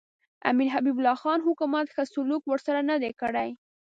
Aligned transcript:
امیر 0.49 0.69
حبیب 0.75 0.95
الله 0.99 1.17
خان 1.21 1.39
حکومت 1.47 1.85
ښه 1.93 2.03
سلوک 2.13 2.41
ورسره 2.47 2.79
نه 2.89 2.95
دی 3.01 3.11
کړی. 3.21 3.49